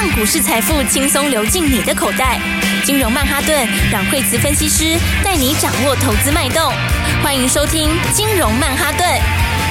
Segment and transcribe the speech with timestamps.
[0.00, 2.40] 让股市财富轻松流进你的口袋。
[2.84, 6.72] 金融曼哈顿，让惠慈分析师带你掌握投资脉动。
[7.20, 9.04] 欢迎收听金融曼哈顿。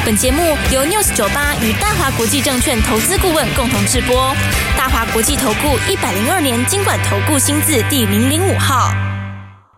[0.06, 0.42] 本节目
[0.74, 4.36] 由 News 九八与大华国际证券投资顾问共同制播。
[4.78, 8.92] 大华国际投顾一百零二年金管投顾新字第零零五号。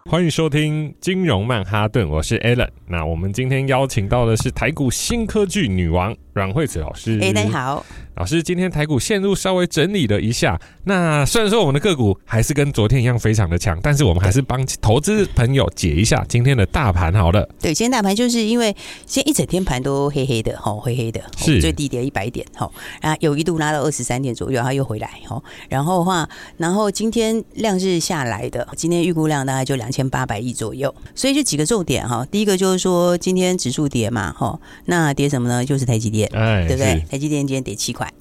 [0.09, 2.69] 欢迎收听金融曼哈顿，我是 Alan。
[2.87, 7.19] 那我们今天邀请到的是台股新科技女王阮惠慈老师。
[7.21, 7.85] 哎，大家好。
[8.15, 10.59] 老师，今天台股线路稍微整理了一下。
[10.85, 17.47] 那虽然说我们的个股还是跟昨天一样非常的强，但是我们还是帮投资朋友解一下今天的大盘好了。
[17.61, 22.69] 对，今天大盘就是因为现在一整天盘都黑黑的，哈，灰黑的，是最低跌一百点，哈，
[23.01, 26.27] 啊，有一度拉到二十三点左右，然后又回来，哈，然后的话，
[26.57, 32.25] 然后今天量是下来的，今天预估量大概就两千八百亿左右，所以就几个重点哈。
[32.29, 35.63] 第一个就是说今天指数跌嘛，哈，那跌什么呢？
[35.63, 37.05] 就是台积电，哎，对不对？
[37.09, 38.11] 台积电今天跌七块。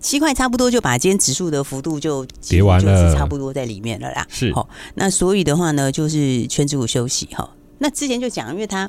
[0.00, 4.26] 七块差不多就把今天指数的幅度就跌完了，就是差不多在里面了啦。
[4.28, 7.48] 是，好，那所以的话呢，就是全指股休息哈。
[7.78, 8.88] 那之前就讲，因为它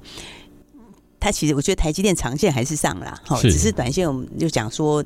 [1.20, 5.04] 它其实我觉得台积电长线还是上啦，好，只是短线我们就讲说。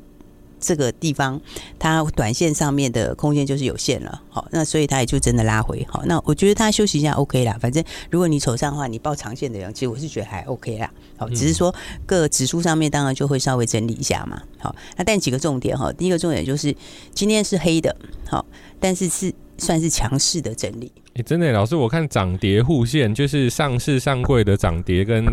[0.64, 1.40] 这个地方，
[1.78, 11.74] 它短线上面的空间就是有限了，好，那所以它也就真的拉回，好，那我觉得它休息一下 OK 啦，反正如果你手上的话，你报长线的人，其实我是觉得还 OK 啦，好，只是说
[12.06, 16.74] 各指数上面当然就会稍微整理一下嘛，好，那但几个重点哈，第一个重点就是
[17.12, 17.94] 今天是黑的，
[18.26, 18.44] 好，
[18.80, 20.92] 但是是算是强势的整理。
[21.14, 25.24] 哎，真的，老师，我看涨跌互现，就是上市上柜的涨跌跟。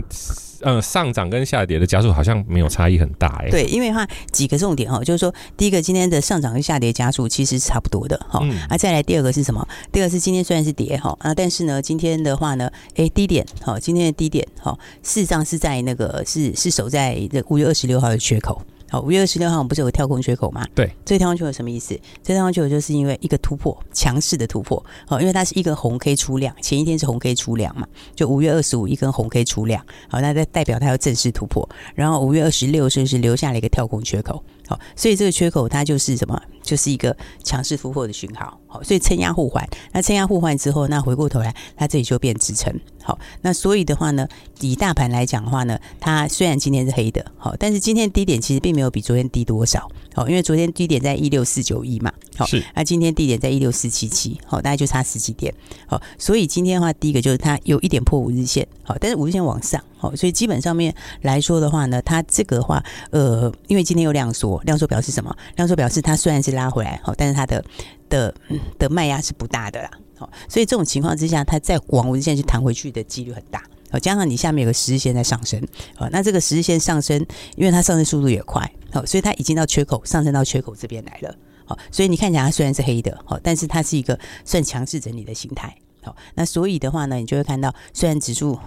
[0.63, 3.49] 呃，上涨跟下跌的加速好像没有差异很大哎。
[3.49, 8.39] 对，因为的话几个重点哈，就是说，第一个今天的上涨跟下跌加速其实是差不多的哈。
[8.43, 8.55] 嗯。
[8.69, 9.67] 啊，再来第二个是什么？
[9.91, 18.61] 第二个是今天虽然是跌哈啊，但是呢，今天的话呢，哎，低点哈，今天的低点哈，事实上是在那个是是守在这五月二十六号的缺口。
[18.91, 20.67] 好，五月二十六号我们不是有个跳空缺口吗？
[20.75, 21.97] 对，这个跳空缺口什么意思？
[22.21, 24.85] 这个跳空缺口就是因为一个突破，强势的突破。
[25.07, 29.81] 好，因为它是一根红 K 出量，前一天是红 K 出量嘛，就五月二十五一根红 K 出量。
[30.09, 31.67] 好，那代代表它要正式突破。
[31.95, 34.43] 然后五月二十六是不是留下了一个跳空缺口？
[34.95, 36.41] 所以这个缺口它就是什么？
[36.61, 38.59] 就是一个强势突破的讯号。
[38.67, 39.67] 好，所以撑压互换。
[39.91, 42.73] 那撑压互换之后，那回过头来，它这里就变支撑。
[43.03, 44.27] 好，那所以的话呢，
[44.59, 55.53] 以大盘来讲的话呢，它虽然今天是黑的，好，但是今天低点其实并没有比昨天低多少，好，因为昨天低点在一六四九一嘛，好，是，那今天低点在一六四七七，好，大概就差十几点，
[55.87, 65.35] 好，所以今天的话，第一个就是它有一点破五日线，好，但是五日线往上，好，所以基本上面来说的话呢，它这个话，呃，因为今天有量缩，量缩表示什么？
[65.55, 67.63] 量缩表示它虽然是拉回来，好，但是它的
[68.09, 68.33] 的
[68.77, 69.89] 的卖压是不大的啦。
[70.17, 73.63] 好所以这种情况之下，它再往五日线去弹回去的几率很大。
[73.91, 75.61] 好，加上你下面有个十日线在上升，
[75.95, 77.19] 好，那这个十日线上升，
[77.55, 81.35] 因为它上升速度也快，好，所以它已经到缺口，上升到缺口这边来了。
[81.65, 85.75] 好，所以你看起来它虽然是黑的，好，但是它是一个算强势整理的形态。
[86.01, 88.57] 好，那所以的话呢，你就会看到，虽然指数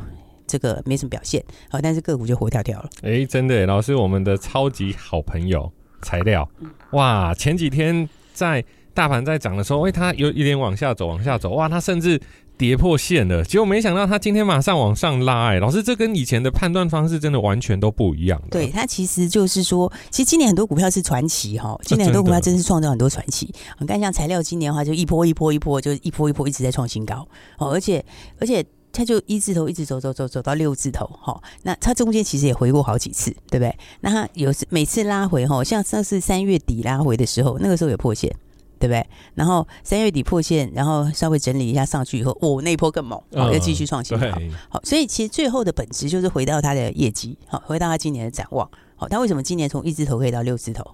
[0.46, 2.90] 这个没什么表现，好，但是个股就活跳跳了。
[3.02, 6.48] 哎、欸，真的，老师，我们的超级好朋友材料，
[6.92, 8.64] 哇，前几天在。
[8.94, 12.16] 大盘在涨的时候，哎，它有一点往下走，往下走，哇，它甚至
[12.56, 13.44] 跌破线了。
[13.44, 18.40] 结果没想到，他今天马上往上拉，哎，老师，这跟以前的判断方式真的完全都不一样。
[18.50, 23.52] 对，它其实就是说，其实今年很多股票是传奇哈，今年很多股票真是创造很多传奇。
[23.78, 27.26] 你看，像材料今年的话，就一波一波一波，就一波一波一直在创新高
[27.58, 28.04] 哦，而且
[28.38, 33.76] 而且它就一字头一直走走走走到六字头哈，那它中间其实也回过好几次，对不对？
[34.00, 38.32] 那它有时每次拉回哈，像上次三月底拉回的时候，那个时候有破线。
[38.84, 39.06] 对不对？
[39.34, 44.26] 然后三月底破线，然后稍微整理一下上去以后，哦，那一波更猛，好，又继续创新高。
[44.68, 48.68] 好，所以其实最后的本质就是回到它的业绩，好，回到它今年的展望。
[48.94, 50.84] 好，它为什么今年从一字头可以到六字头？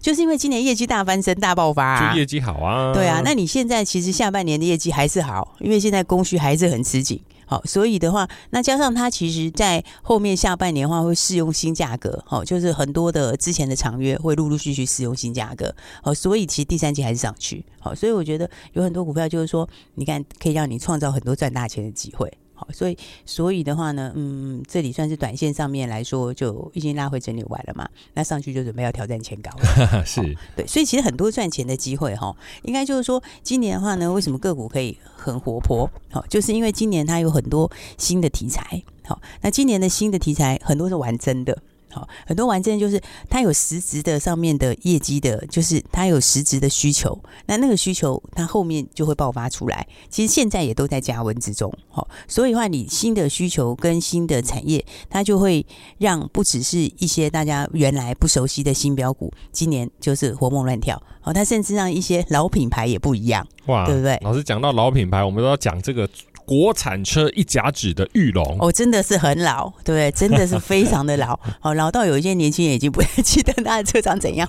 [0.00, 2.92] 就是因为今年业绩大翻身、大爆发啊，就业绩好啊。
[2.92, 7.20] 对啊，那你现在其实下半年的业绩还是好，因为现在供需还是很吃紧。
[7.50, 22.30] 好，所以的话，那加上它其实，在后面下半年的话，会适用新价格，好，就是很多的之前的长约会陆陆续续适用新价格，好，所以其实第三季还是上去，好，所以我觉得有很多股票就是说，你看可以让你创造很多赚大钱的机会。
[22.58, 27.88] 好，所以所以的话呢，嗯，这里算是短线上面来说，就已经拉回整理完了嘛。
[28.14, 30.20] 那上去就准备要挑战前高了， 是
[30.56, 30.66] 对。
[30.66, 35.88] 所以其实很多赚钱的机会哈，应该就是说，今年的话呢，为什么个股可以很活泼？
[36.10, 38.82] 好，就是因为今年它有很多新的题材。
[39.04, 41.56] 好，那今年的新的题材很多是玩真的。
[41.90, 43.00] 好，很多玩真就是
[43.30, 49.86] 它有实质的上面的业绩的，就是它有实质的需求，那那个需求它后面就会爆发出来。
[50.08, 55.64] 其实现在也都在加温之中，好，所以的话你新的需求跟新的产业，它就会
[55.98, 64.18] 让不只是一些大家原来不熟悉的新标股，今年就是活蹦乱跳，好，它甚至让一些老品牌也不一样，哇，对不对？
[64.22, 66.08] 老师讲到老品牌，我们都要讲这个。
[66.48, 70.10] 国产车一甲子的玉龙哦，真的是很老，对不对？
[70.12, 74.48] 真的是非常的老， 哦，老到有一些年轻人已经不太记得他的车长怎样，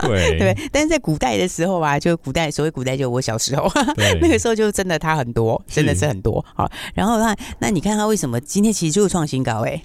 [0.00, 0.56] 对 对。
[0.72, 3.70] 但是在古代的时候啊，就古代所谓古代，就我小时候
[4.20, 6.44] 那个时候，就真的他很多，真的是很多。
[6.52, 9.60] 好，然后那那你看他为什么今天其实就是创新高？
[9.64, 9.80] 哎，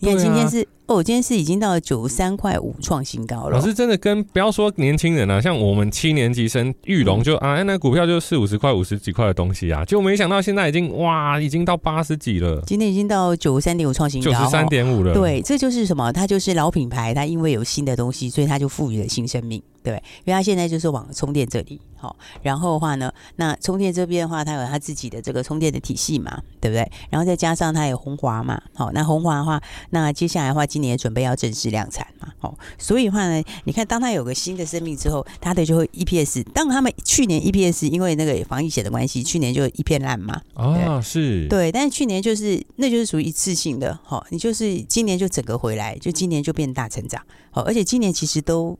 [0.00, 0.68] 你看今天是。
[0.86, 3.56] 哦，今天是已经到了九十三块五创新高了。
[3.56, 12.62] 老师真的跟不要说年轻人啊，像我们七年级生玉龙就、嗯、啊，那股票就四五十块、五十几块的东西啊，就没想到现在已经哇，已经到八十几了。
[12.66, 15.14] 今天已经到九十三点五创新高，九十三点五了。
[15.14, 16.12] 对，这就是什么？
[16.12, 19.62] 它就是老品牌，它因为有新的东西，所以它就赋予了新生命。
[19.82, 19.94] 对，
[20.24, 26.90] 因为它现在就是往充电这里，好，然后的话呢，那充电这边的话，它有它自己的这个充电的体系嘛，对不对？
[27.10, 29.60] 然后再加上它有红华嘛，好，那红华的话，
[29.90, 47.22] 那接下来的话，今年也准备要正式量产嘛，哦，所以的话呢，你看，当它有个新的生命之后，它的就会 EPS，当他们去年 EPS 因为那个防疫险的关系，去年就一片烂嘛，啊，是，对，但是去年就是那就是属于一次性的，哦，你就是今年就整个回来，就今年就变大成长，
[47.52, 48.76] 好，而且今年其实都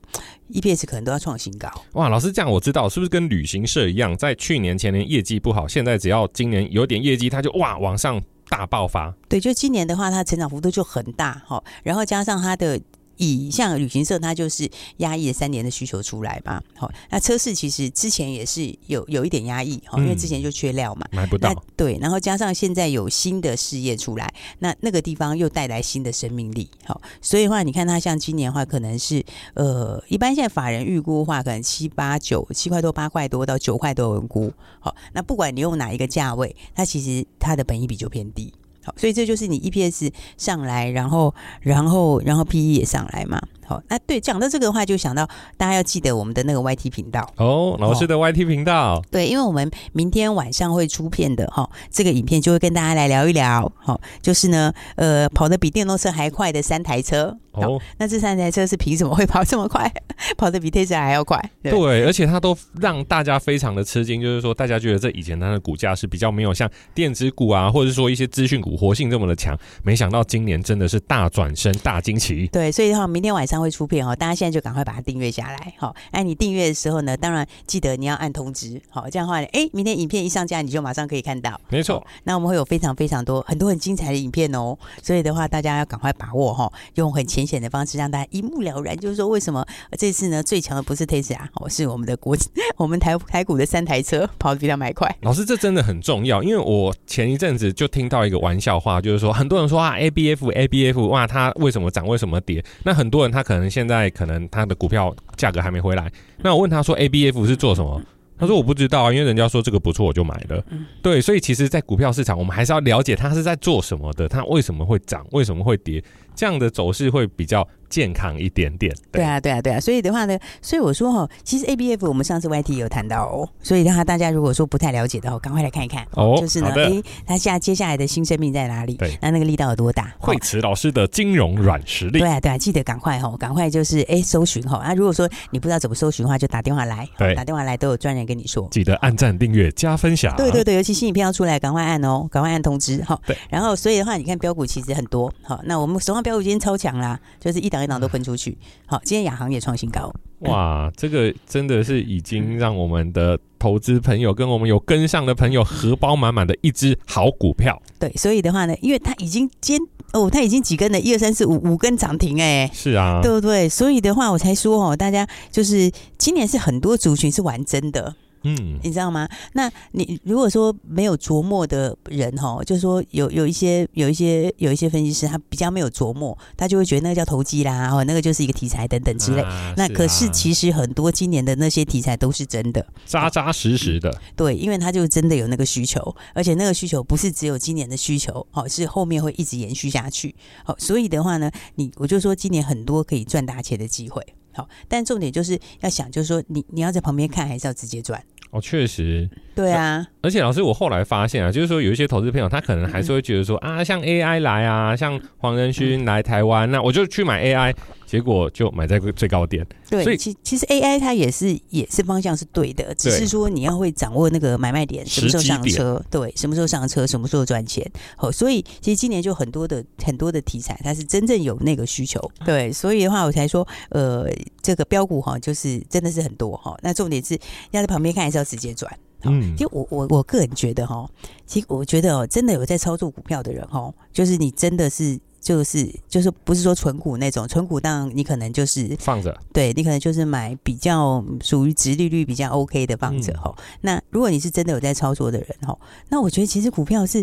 [0.53, 1.71] EPS 可能都要创新高。
[1.93, 8.21] 哇，老师这样我知道，是不是跟旅行社一样，在去年前年业绩不好，现在只要今年有点业绩，它就哇往上。
[8.57, 12.81] 大爆发，对，就今年的话，它成长幅度就很大哈，然后加上它的。
[13.17, 16.63] 以像旅行社，它就是压抑了三年的需求出来嘛。
[16.77, 21.55] 好，那车市其实之前也是有有一点压抑，哈，因为之前就缺料嘛，买不到。
[21.77, 26.69] 对，然后加上现在有新的事业出来，那那个地方又带来新的生命力。
[26.85, 29.25] 好，所以的话，你看它像今年的话，可能是
[29.55, 34.53] 呃，一般现在法人预估的话，可能七八九七块多八块多到九块多有人估。
[34.81, 38.53] 好，那不管你用哪一个价位，它其实它的本益比就偏低。
[38.85, 43.41] 好，所以这就是你 EPS 上来，然后，然后，然后 PE 也上来嘛。
[43.67, 49.03] 好，那对讲到这个的话，就想到大家要记得我们的那个 YT 频道哦，老师的 YT 频道。
[49.11, 53.71] 对，因为我们明天晚上会出片的哈，这个影片就会跟大家来聊一聊。
[53.77, 57.37] 好，就是呢，呃，跑得比电动车还快的三台车。
[57.53, 59.89] 哦，那这三台车是凭什么会跑这么快？
[60.37, 61.41] 跑得比 Tesla 还要快？
[61.63, 72.49] 对，对，而且它都让大家非常的吃惊，就是说大家觉得这以前它的股价是比较没有像电子股啊，或者是说一些资讯股活性这么的强，没想到今年真的是大转身、大惊奇。
[72.49, 73.54] 对，所以的话，明天晚上。
[73.61, 75.75] 会出片哦，大家现在就赶快把它订阅下来。
[75.79, 78.81] 好，那你订阅的时候呢，当然记得你要按通知。
[78.89, 81.59] 好，这样的话，哎，明天影片一上架，你就马上可以看到。
[81.69, 84.77] 没错，那我们会有非常非常多很多很精彩的影片哦。
[85.03, 89.65] 所以的话，大家要赶快把握哈，用很浅显的方式让大家一目了然，就是说为什么
[89.97, 92.37] 这次呢最强的不是 Tesla，哦，是我们的国
[92.77, 95.15] 我们台台股的三台车跑得比较蛮快。
[95.23, 102.65] 老师，这真的很重要，因为我前一阵子就听到一个玩笑话，就是说很多人说啊，ABF ABF 哇，它为什么涨，为什么跌？
[102.83, 103.44] 那很多人他。
[103.45, 108.03] 可能现在可能他的股票价格还没回来，那我问他说，ABF 是做什么？
[108.37, 110.61] 他说我不知道啊，因为人家说这个不错，我就买了。
[111.01, 116.03] 对，所以其实，在股票市场，我们还是要了解它是在做什么的，它为什么会涨，为什么会跌，
[116.35, 117.67] 这样的走势会比较。
[117.91, 126.35] 健康一点点，对，对啊，对啊，对啊，所以的话呢，所以我说哈，其实 A B F 我们上次 Y T 有谈到哦，所以的话大家如果说不太了解的话，赶快来看一看哦。
[126.41, 128.95] 就是呢，哎，他现在接下来的新生命在哪里？
[128.95, 130.13] 对，那那个力道有多大？
[130.19, 134.79] 惠慈老师的金融软实力，对啊，对啊，记得赶快哈，赶快就是哎搜寻哈。
[134.79, 138.67] 啊，如果说你不知道怎么搜寻的话，就打电话来，对，打电话来都有专人跟你说。
[138.73, 140.35] 记得按赞、订阅、加分享。
[140.35, 143.17] 对对对，尤其新影片要出来，赶快按哦，赶快按通知哈。
[143.25, 148.59] 对，然后所以的话，你看标股其实很多，好，那我们手上标股今天超强啦，就是一档一档都喷出去。
[148.87, 150.13] 好，今天亚航也创新高。
[150.41, 157.81] 哇，这个真的是已经让我们的投资朋友跟我们有跟上的朋友荷包满满的一只好股票。
[157.99, 159.79] 对，所以的话呢，因为它已经今
[160.13, 162.69] 哦，它已经几根了，一二三四五五根涨停哎。
[162.73, 163.69] 是啊，对不对？
[163.69, 168.15] 所以的话，我才说哦，大家就是今年是很多族群是玩真的。
[168.45, 169.29] 嗯，你知道吗？
[169.55, 179.43] 那你如果说没有琢磨的人哈，就是说有有一些有一些有一些分析师，他比较没有琢磨，他就会觉得那个叫投机啦，哦，那个就是一个题材等等之类。
[179.43, 184.15] 啊、那可是其实很多今年的那些题材都是真的，扎扎实实的。
[184.37, 190.35] 对，因为他就真的有那个需求，而且那个需求不是只有今年的需求，哦，是后面会一直延续下去。
[190.65, 194.23] 好，所以的话呢，你我就说今年很多可以赚大钱的机会。
[194.57, 198.23] 好，但重点就是要想，就是说你你要在旁边看，还是要直接赚？
[198.55, 200.07] 哦，确实，对啊。
[200.23, 207.75] 而且老师，我后来发现啊，就是说有一些投资朋友，他可能还是会觉得说、嗯、啊，像 AI 来啊，像黄仁勋来台湾，那我就去买 AI。
[208.07, 217.91] 结果就买在最高点，对，所以其其实 AI 它也是也是方向是对的，只是说你要会掌握那个买卖点，什么时候上车，对，什么时候上车，什么时候赚钱。
[218.17, 224.29] 好，所以其实今年就很多的很多的题材，它是真正有那个需求，对，所以的话我才说，呃，
[224.63, 226.77] 这个标股哈，就是真的是很多哈。
[226.83, 227.37] 那重点是
[227.73, 228.97] 要在旁边看，还是要直接转？
[229.31, 231.09] 嗯，其实我我我个人觉得哈，
[231.47, 235.19] 其实我觉得哦，真的有在操作股票的人哈，就是你真的是。
[235.45, 243.55] 就是就是不是说纯股那种，纯股当然你可能就是放着，对，你可能就是买比较属于殖利率比较 OK 的放着哈。
[243.55, 245.79] 嗯、那如果你是真的有在操作的人哈，
[246.09, 247.23] 那我觉得其实股票是。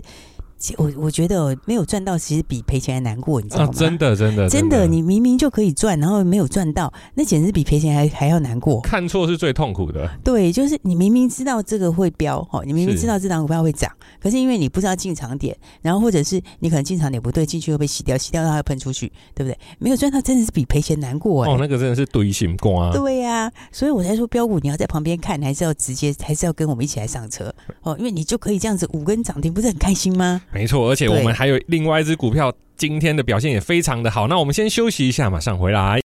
[0.78, 3.72] 我我觉得没有赚到，其实比赔钱还难过，你知道吗？
[3.74, 8.80] 啊、真的，真的，真的，你明明就可以赚，然后没有赚到，那简直比赔钱还还要难过。
[8.82, 10.10] 看错是最痛苦的。
[10.24, 13.92] 对，就是你明明知道这个会飙，哦，你明明知道这档股票会涨，
[14.22, 19.58] 可是因为你不知道进场点，然后或者是你可能进场点不对，进去又被洗掉，洗掉它又喷出去，对不对？
[19.80, 21.46] 没有赚到，真的是比赔钱难过。
[21.46, 22.92] 哦，那个真的是堆心瓜。
[22.92, 30.42] 对呀、啊，所以我才说标股你要在旁边看，还是要直接，还是要跟我们一起来上车哦，因为你就可以这样子五根涨停，不是很开心吗？
[30.54, 31.34] 没错，而且我们。
[31.34, 34.28] 还有另外一只股票，今天的表现也非常的好。
[34.28, 36.02] 那我们先休息一下，马上回来。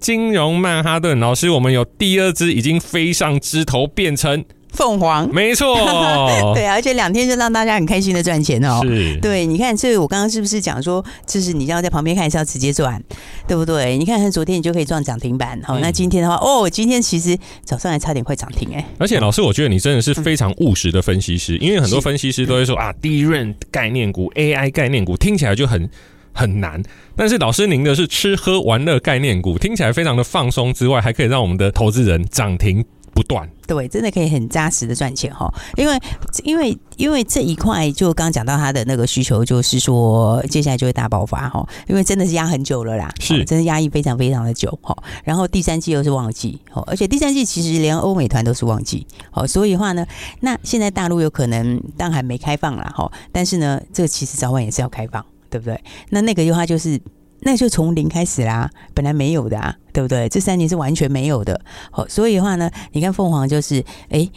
[0.00, 5.74] 金融曼哈顿老师，我们有第二只已经飞上枝头，变成凤凰，没错，
[6.54, 8.80] 对，而且两天就让大家很开心的赚钱哦。
[8.82, 13.02] 是，对，你看，所以我刚刚是不是讲说，就是你要在旁边看，还是要直接赚，
[13.48, 13.96] 对不对？
[13.96, 18.84] 你看，昨天你就可以赚涨停板，好，那今天的话，哦，今天其实早上还差点快涨停哎。
[18.98, 25.88] 而且老师，我觉得你真的是非常务实的分析师，因为很多分析师都会说啊，低润概念股、AI 概念股听起来就很。
[26.34, 26.82] 很难，
[27.16, 33.48] 但是老师您的是吃喝玩乐概念股，听起来非常的放松之外，还可以让我们的投资人涨停不断。
[33.66, 35.48] 对，真的可以很扎实的赚钱哈。
[35.76, 35.98] 因为
[36.42, 41.66] 因为因为这一块就刚讲到他的那个需求，就是说接下来就会大爆发哈。
[41.86, 44.94] 因为真的是压很久了啦，是真的压抑非常非常的久哈。
[45.22, 50.04] 然后第三季又是旺季，哦而且第三季其实连欧美团都是旺季，哦，所以的话呢，
[50.40, 55.24] 那现在大陆有可能当然还没开放啦哈，但是呢，这个其实早晚也是要开放。
[55.54, 55.80] 对不对？
[56.10, 57.00] 那那个的话就是，
[57.42, 60.28] 那就从零开始啦，本来没有的啊，对不对？
[60.28, 61.60] 这三年是完全没有的。
[61.92, 64.28] 好，所以的话呢，你看凤凰就是，哎，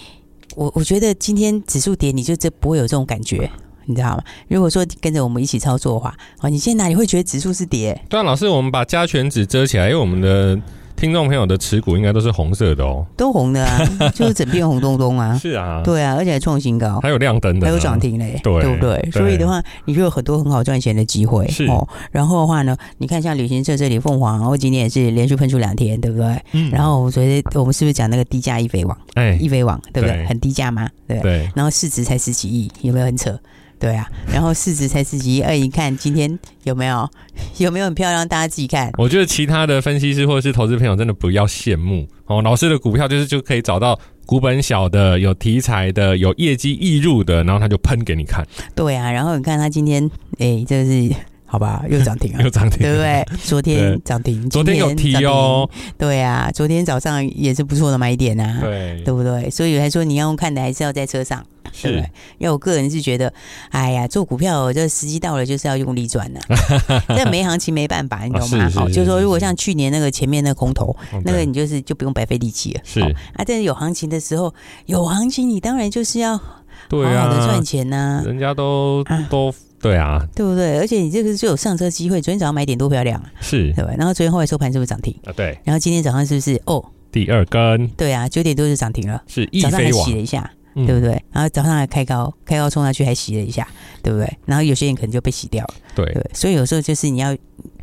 [0.56, 3.50] 我我觉得今天指数跌，你就这不会有这种感觉，
[3.86, 4.24] 你知道吗？
[4.48, 8.00] 如果说跟着我们一起操作的话，哦，你现在哪里会觉得指数是跌？
[8.08, 10.62] 段，老师，我们把加权指遮起来，因为我们的。
[10.98, 13.80] 听众朋友的持股应该都是红色的哦，都红的啊，
[14.16, 15.38] 就是整片红咚咚啊。
[15.38, 19.10] 是啊，对啊，而且还创新高，还有亮灯的，还有涨停嘞，对，对不对？
[19.12, 21.88] 所以的话，你就有很多很好赚钱的机会是哦。
[22.10, 26.36] 然后的话呢，你看像旅行社这里凤凰，然后今天也是连续喷出两天，对不对？
[26.54, 26.72] 嗯。
[26.72, 28.98] 然后我昨天我们是不是讲那个低价易飞网？
[29.14, 30.26] 哎，易飞网对不对？
[30.26, 30.90] 很低价嘛？
[31.08, 31.48] 对对。
[31.56, 33.40] 然后市值才十几亿，有没有很扯？
[33.80, 37.08] 对啊，然后市值才十几亿，哎，你看今天有没有
[37.58, 38.28] 有没有很漂亮？
[38.28, 38.92] 大家自己看。
[38.98, 48.46] 我觉得其他的分析师或者是投资朋友真的不要羡慕哦，老师的股票就是就可以找到股本小的、有题材的、有业绩易入的，然后他就喷给你看。
[48.76, 51.14] 对啊，然后你看他今天，哎，这是
[51.50, 53.26] 好吧， 又涨停了，又涨停，对不对？
[53.44, 59.50] 昨天涨停，昨天有提哦，对啊，昨天早上也是不错的买点啊，对，对不对？
[59.50, 61.88] 所以还说，你要用看的，还是要在车上，是。
[61.88, 62.12] 对不对？
[62.40, 63.34] 因为我个人是觉得，
[63.70, 66.40] 哎呀，做股票这时机到了就是要用力赚呐，
[67.16, 68.70] 这 没行情没办法，你懂吗？
[68.76, 73.00] 好，就是说如果像去年那个前面那个空头，那个你就是就不用白费力气了，是。
[73.00, 73.44] 啊。
[73.46, 74.54] 但是有行情的时候，
[74.86, 76.44] 有行情你当然就是要好
[76.90, 79.54] 好的赚钱呐，人家都都。
[79.82, 80.80] 对啊，对不对？
[80.80, 82.22] 而且你这个就有上车机会。
[82.22, 83.94] 昨天早上买点多漂亮啊，是，对吧？
[83.98, 85.34] 然后昨天后来收盘是不是涨停啊？
[85.36, 85.58] 对。
[85.64, 86.84] 然后今天早上是不是哦？
[87.12, 87.88] 第二根。
[87.90, 89.22] 对啊，九点多就涨停了。
[89.28, 91.12] 是，早上还洗了一下，嗯、对不对？
[91.32, 93.68] 然后早上还开高，开高冲上去还洗了一下，
[94.02, 94.38] 对不对？
[94.46, 96.32] 然后有些人可能就被洗掉了，对，对。
[96.34, 97.36] 所以有时候就是你要。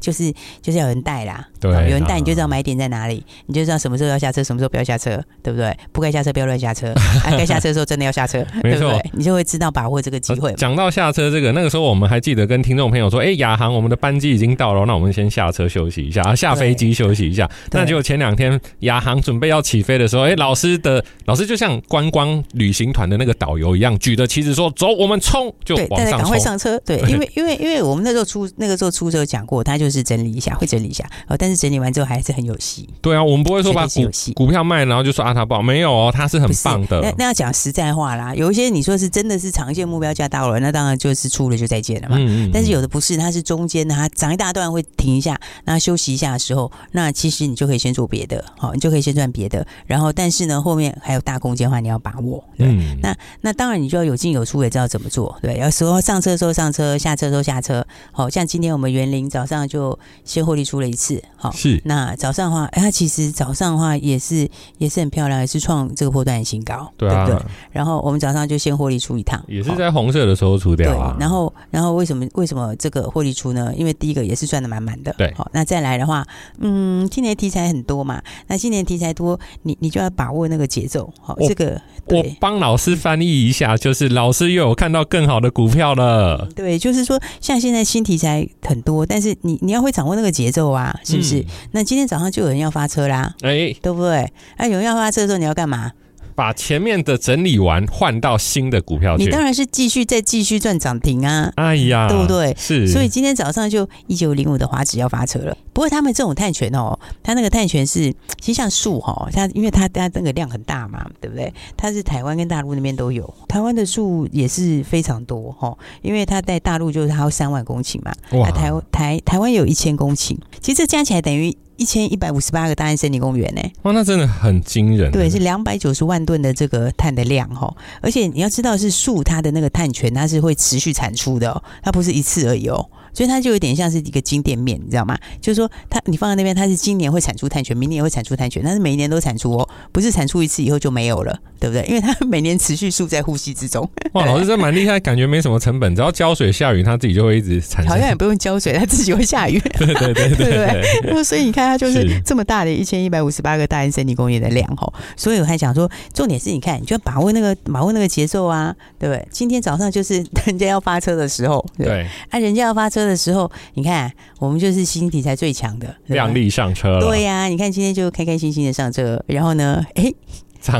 [0.04, 0.30] 就是
[0.60, 5.74] 就是要有人带啦，对，有人带你就知道买点在哪里，你就知道什么时候要下车，什么时候不要下车，对不对？
[5.92, 6.92] 不该下车不要乱下车，
[7.24, 9.10] 啊，该下车的时候真的要下车，对不对？
[9.12, 10.52] 你就会知道把握这个机会。
[10.54, 17.50] 讲到下车这个，那个时候我们还记得跟听众朋友说，哎，亚航我们的班机已经到了，那我们先下车休息一下，啊，下飞机休息一下。
[17.70, 26.78] 那结果前两天亚航准备要起飞的时候，哎，老师的老师就像观光旅行团的那个导游一样，举着旗子说走，我们冲，就往上冲，赶快上车。
[26.80, 30.66] 对，因为因为因为我们那时候出那个时候出车讲过，他就是整理一下会。
[30.74, 32.88] 整理一下，哦，但是整理完之后还是很有戏。
[33.00, 37.00] 对啊，我们不会说把股股票卖，然后就说啊，它不好，没有哦，它是很棒的。
[37.00, 42.16] 那那要讲实在话啦，有一些你说是真的是长线目标价到了，那当然就是出了就再见了嘛。
[42.18, 49.64] 嗯嗯嗯，但是有的不是，它是中间它涨一大段会停一下，那休息一下的时候，那其实你就可以先做别的，好，你就可以先赚别的。
[49.86, 52.42] 然后，但是呢，后面还有大空间的话，你要把握。
[52.56, 55.38] 对，嗯、那那当然你就要有进有出，也知道怎么做。
[55.42, 57.86] 对，有时候上车的时候上车，下车的时候下车。
[58.10, 61.20] 好像今天我们园林早上就先获利出了一次。
[61.36, 67.36] 好，是那早上的话，哎，它其实早上的话也是也是很漂亮，也是创这个波段的新高，对不对？
[67.72, 71.16] 然后我们早上就先获利出一趟，也是在红色的时候出掉啊。
[71.18, 73.72] 然后，然后为什么为什么这个获利出呢？
[73.76, 75.34] 因为第一个也是赚的满满的，对。
[75.36, 76.24] 好，那再来的话，
[76.60, 81.12] 嗯，今年题材很多嘛，那今年题材多，你你就要把握那个节奏。
[81.20, 86.48] 好，这个我帮老师翻译一下，就是老师又有看到更好的股票了。
[86.54, 91.40] 对，就是说像现在新题材很多，但是你你要会掌握那个节奏啊，是不是？
[91.40, 94.30] 嗯那今天早上就有人要发车啦，哎、欸，对不对？
[94.58, 95.90] 那有人要发车的时候，你要干嘛？
[96.34, 99.24] 把前面的整理完，换到新的股票去。
[99.24, 101.52] 你当然是继续再继续赚涨停啊！
[101.56, 102.54] 哎呀，对不对？
[102.58, 102.86] 是。
[102.88, 105.56] 所以今天早上就一九零五的华指要发车了。
[105.72, 111.52] 不过他们这种碳权哦，它那个碳权是其实像树哈，它因为它它那个量很大嘛，对不对？
[111.76, 121.56] 它是台湾跟大陆那边都有，台湾的树也是非常多哈，因为它在大陆就是它有三万公顷嘛，哇，台台台湾有一千公顷，其实这加起来等于。
[121.76, 123.62] 一千一百五十八个大安森林公园呢？
[123.82, 125.10] 哇，那真的很惊人。
[125.10, 132.88] 对，是两百九十万吨的这个碳的量哈，而且你要知道是树，它的那个碳权它是会持续产出的，它不是一次而已哦。
[133.14, 135.16] 所以它就有点像是一个金店面，你知道吗？
[135.40, 141.84] 就是说，它你放在那边，它是今年会产出碳权，明年也会产出碳权，但是每一年都产出哦，不是产出一次以后就没有了，对不对？
[141.86, 143.88] 因为它每年持续树在呼吸之中。
[144.12, 147.88] 哇，老师这蛮厉害，感觉没什么成本，只要浇水下雨，它自己就会一直产生。
[147.88, 149.58] 好像也不用浇水，它自己会下雨。
[149.60, 151.24] 对对对对对，对。
[151.24, 154.92] 所以你看，它就是这么大的一千一百五十八个大安森林公园的量吼。
[155.16, 159.26] 所以我还想说，重点是你看，你就要把握那个把握那个节奏啊，对不对？
[159.30, 163.84] 今天早上就是人家要发车的时候，对，对啊，人家要发车的时候，你。
[163.84, 167.00] 看，我们就是新题材最强的，靓丽上车了。
[167.00, 170.10] 对呀、啊，你看今天就开开心心的上车，然后呢， 哎，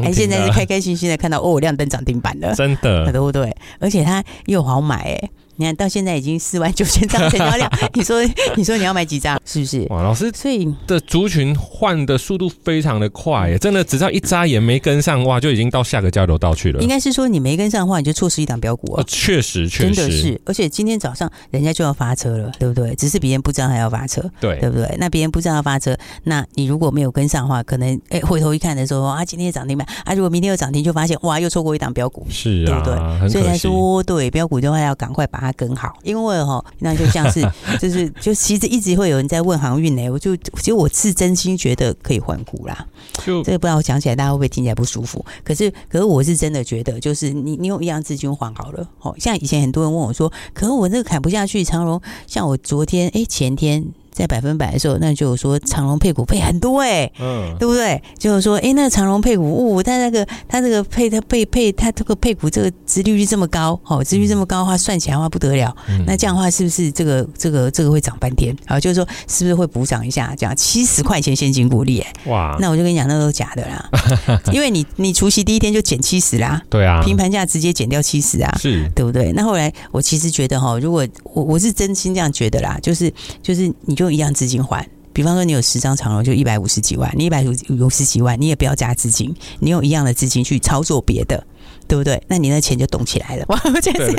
[0.02, 3.54] 哎，现在是开开心心的看到哦，亮灯涨停板了，真的， 对不对？
[3.78, 5.30] 而且它又好买，哎。
[5.56, 8.22] 你看到现在已经四万九千张成交量，你说
[8.56, 9.40] 你说你要买几张？
[9.44, 9.86] 是不是？
[9.90, 16.80] 哇，老师，所以的族群换的速度非常的快，真的只要一眨眼没跟上，哇，就已经到下个交流道去了。
[16.82, 19.04] 应该是说你没跟上的话，你就错失一档标股啊。
[19.06, 20.40] 确实，确实，真的是。
[20.44, 22.94] 而且今天早上人家就要发车了，对不对？
[22.94, 24.94] 只是别人不知道还要发车，对，对不对？
[24.98, 33.28] 那别人不知道要发车，那你如果没有跟上的话，可能哎回头一看的时候啊，今天涨停板啊，如果明天又涨停，就发现哇，又错过一档标股，是啊，对不对？
[33.28, 36.24] 所以来说，对标股的话要赶快把它更好，因为。
[36.24, 37.46] 问哈，那就像是
[37.78, 42.87] 就是就其实一直会有人在问航运呢，我就其实我是真心觉得可以换股啦。
[43.22, 45.22] 就这个不知道我讲起来大家会不会听起来不舒服？
[45.44, 48.88] 可是可是我是真的觉得，就是你你用一样资金换好了。
[49.00, 53.85] 哦，像以前很多人问我说，可是我这个砍不下去，长荣像我昨天哎前天。
[54.14, 58.00] 在百分百的时候，那就是说长隆配股配很多哎、欸，嗯，对不对？
[58.16, 65.77] 就是说，哎，那个长隆配股，哦，它那个它这个配它配配它这个配股这个殖利率这么高，哦，殖利率这么高的话，算起来的话不得了。
[65.88, 68.57] 嗯、那这样的话，是不是这个这个这个会涨半天？
[68.66, 70.33] 好，就是说，是不是会补涨一下？
[70.38, 72.57] 这样七十块钱现金股利，哎，哇！
[72.61, 73.90] 那我就跟你讲，那都是假的啦，
[74.55, 79.33] 因为你你除夕第一天就减七十啦，对啊，平盘价直接减掉七十啊，是对不对？
[79.33, 84.03] 那后来我其实觉得哈，如果我我是真心这样觉得啦，就是就是你就。
[84.04, 91.46] 用一样资金还，比方说你有十张长龙，就一百五十几万，你一百五五十几万，你也不要加资金，你用一样的资金去操作别的。
[91.87, 92.20] 对不对？
[92.29, 93.44] 那你那钱就动起来了。
[93.49, 94.16] 哇， 这是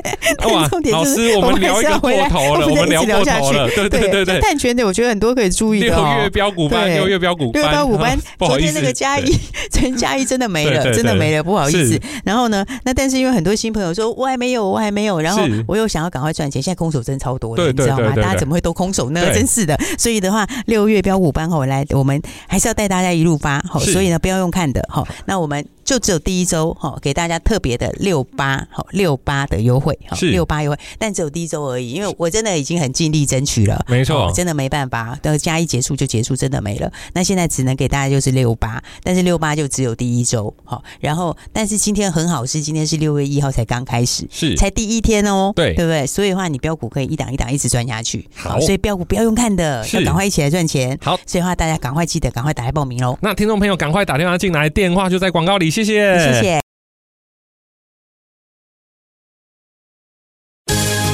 [0.47, 3.69] 哇， 重点就是我们聊一个过头了，我们聊过头了。
[3.75, 5.87] 对对对对，碳权的我觉得很多可以注意的。
[5.87, 8.17] 六月标股班，六月标股班，六月标股班。
[8.39, 9.35] 昨天那个嘉义，
[9.71, 11.99] 真嘉义真的没了，真的没了，不好意思。
[12.23, 18.13] 然后呢，那但是因为很多新朋友说我还没有，我还没有，然后我又想要赶快赚钱，现在空手真超多的，你知道吗？
[18.15, 19.33] 大家怎么会都空手呢？
[19.33, 19.77] 真是的。
[19.97, 23.63] 所以的话，六月标股班后来，我们还是要带大家一路发。
[23.67, 24.85] 好，所以呢，不要用看的。
[24.89, 25.65] 好，那我们。
[25.85, 36.91] 就只有第一周哈，给大家特别的六八好六八的优惠，是六八优惠，但只有第一周而已，因为我真的已经很尽力争取了，没错，真的没办法，等加一结束就结束，真的没了。
[37.13, 46.07] 那现在只能给大家就是六八，但是六八就只有第一周好，然后但是今天很好是今天是六月一号才刚开始，是才第一天哦，对对不对？
[46.07, 53.15] 所以的话你标股可以一档一档一直赚下去，好，所以标股不要用看的，要赶快一起来赚钱，好，所以的话大家赶快记得赶快打来报名喽。
[53.21, 55.74] 那听众朋友赶快打电话进来，电话就在广告里。
[55.75, 56.61] 谢谢，谢谢。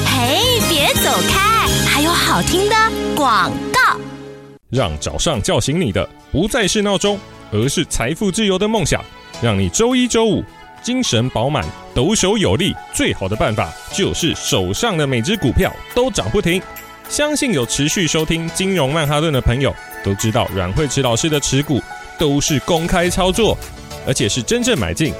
[0.06, 2.76] 嘿，别走开，还有好听的
[3.16, 3.98] 广告。
[4.70, 7.18] 让早上叫醒你的不再是闹钟，
[7.50, 9.04] 而是财富自由的梦想。
[9.42, 10.44] 让你周一、周五
[10.80, 12.72] 精神饱满、抖手有力。
[12.94, 16.62] 最好的办法就是手上的每只股票都涨不停。
[17.08, 21.82] 相信有持续收听金融曼哈顿的朋友都知道，阮慧慈老师的持股
[22.16, 23.58] 都是公开操作。
[24.06, 25.12] 而且是真正买进，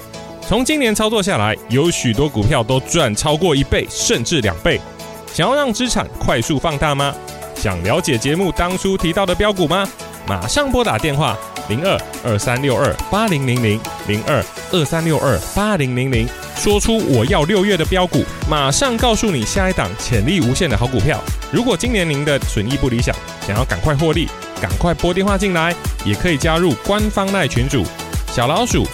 [0.47, 4.81] 从今年操作下来，有许多股票都赚超过一倍，甚至两倍。
[5.33, 7.15] 想要让资产快速放大吗？
[7.55, 9.89] 想了解节目当初提到的标股吗？
[10.27, 11.37] 马上拨打电话
[11.69, 21.21] 零二二三六二八零零零零二二三六二八零零零，说出我要六月的标股，马上告诉你下一档潜力无限的好股票。
[21.53, 23.15] 如果今年您的损益不理想，
[23.47, 24.29] 想要赶快获利，
[24.61, 27.85] 赶快拨电话进来，也可以加入官方赖群组。
[28.35, 28.89] 小老鼠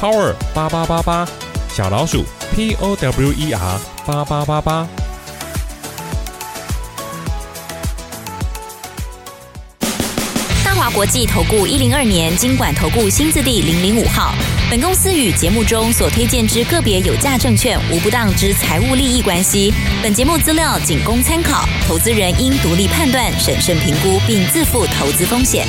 [0.00, 1.28] ，Power 八八八八，
[1.70, 2.24] 小老鼠
[2.54, 4.88] P O W E R 八八八八。
[10.64, 14.32] 大华国际投顾一零二年金管投顾新字第零零五号。
[14.70, 19.70] 本公司与节目中所推荐之个别有价证券无不当之财务利益关系。
[20.02, 25.66] 本节目资料仅供参考，投资人应独立判断、审慎评估，并自负投资风险。